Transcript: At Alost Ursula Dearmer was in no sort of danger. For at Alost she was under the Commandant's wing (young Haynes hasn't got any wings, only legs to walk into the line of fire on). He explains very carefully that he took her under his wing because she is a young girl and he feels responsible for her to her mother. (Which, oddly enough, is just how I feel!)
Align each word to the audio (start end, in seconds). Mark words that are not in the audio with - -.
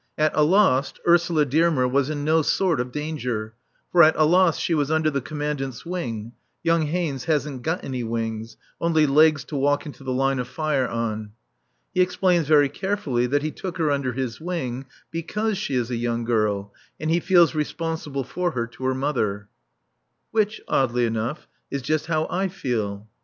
At 0.17 0.31
Alost 0.33 0.99
Ursula 1.07 1.45
Dearmer 1.45 1.87
was 1.87 2.09
in 2.09 2.23
no 2.25 2.41
sort 2.41 2.79
of 2.79 2.91
danger. 2.91 3.53
For 3.91 4.01
at 4.01 4.15
Alost 4.15 4.59
she 4.59 4.73
was 4.73 4.89
under 4.89 5.11
the 5.11 5.21
Commandant's 5.21 5.85
wing 5.85 6.31
(young 6.63 6.87
Haynes 6.87 7.25
hasn't 7.25 7.61
got 7.61 7.83
any 7.83 8.03
wings, 8.03 8.57
only 8.79 9.05
legs 9.05 9.43
to 9.43 9.55
walk 9.55 9.85
into 9.85 10.03
the 10.03 10.11
line 10.11 10.39
of 10.39 10.47
fire 10.47 10.87
on). 10.87 11.33
He 11.93 12.01
explains 12.01 12.47
very 12.47 12.67
carefully 12.67 13.27
that 13.27 13.43
he 13.43 13.51
took 13.51 13.77
her 13.77 13.91
under 13.91 14.13
his 14.13 14.41
wing 14.41 14.87
because 15.11 15.55
she 15.59 15.75
is 15.75 15.91
a 15.91 15.95
young 15.95 16.23
girl 16.25 16.73
and 16.99 17.11
he 17.11 17.19
feels 17.19 17.53
responsible 17.53 18.23
for 18.23 18.49
her 18.53 18.65
to 18.65 18.85
her 18.85 18.95
mother. 18.95 19.49
(Which, 20.31 20.61
oddly 20.67 21.05
enough, 21.05 21.47
is 21.69 21.83
just 21.83 22.07
how 22.07 22.25
I 22.31 22.47
feel!) 22.47 23.07